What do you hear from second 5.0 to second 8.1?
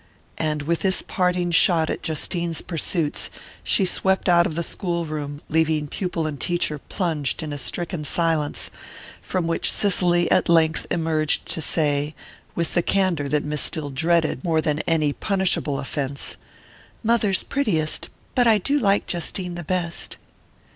room, leaving pupil and teacher plunged in a stricken